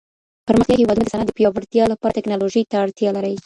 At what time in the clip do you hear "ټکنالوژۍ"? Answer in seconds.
2.17-2.63